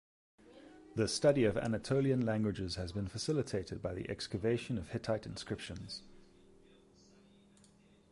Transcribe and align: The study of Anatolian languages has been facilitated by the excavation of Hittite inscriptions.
The 0.95 1.07
study 1.07 1.43
of 1.43 1.59
Anatolian 1.59 2.25
languages 2.25 2.73
has 2.73 2.91
been 2.91 3.07
facilitated 3.07 3.83
by 3.83 3.93
the 3.93 4.09
excavation 4.09 4.79
of 4.79 4.89
Hittite 4.89 5.27
inscriptions. 5.27 6.01